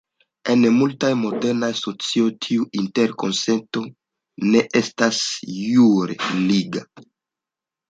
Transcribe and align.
En 0.51 0.63
multaj 0.77 1.09
modernaj 1.23 1.69
socioj 1.79 2.29
tiu 2.47 2.65
interkonsento 2.81 3.85
ne 4.55 4.65
estas 4.83 5.23
jure 5.61 6.19
liga. 6.51 6.87